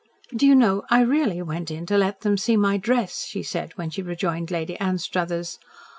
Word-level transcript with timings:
"Do 0.35 0.47
you 0.47 0.55
know 0.55 0.81
I 0.89 1.01
really 1.01 1.43
went 1.43 1.69
in 1.69 1.85
to 1.85 1.95
let 1.95 2.21
them 2.21 2.35
see 2.35 2.57
my 2.57 2.77
dress," 2.77 3.23
she 3.27 3.43
said, 3.43 3.73
when 3.77 3.91
she 3.91 4.01
rejoined 4.01 4.49
Lady 4.49 4.75
Anstruthers. 4.79 5.59